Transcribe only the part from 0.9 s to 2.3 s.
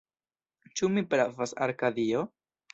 mi pravas, Arkadio?